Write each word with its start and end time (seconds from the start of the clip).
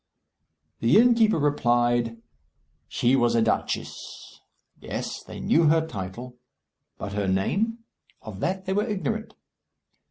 The 0.79 0.97
innkeeper 0.97 1.37
replied, 1.37 2.17
"She 2.87 3.15
was 3.15 3.35
a 3.35 3.41
duchess." 3.43 4.41
Yes. 4.79 5.21
They 5.21 5.39
knew 5.39 5.67
her 5.67 5.85
title. 5.85 6.37
But 6.97 7.13
her 7.13 7.27
name? 7.27 7.83
Of 8.23 8.39
that 8.39 8.65
they 8.65 8.73
were 8.73 8.87
ignorant. 8.87 9.35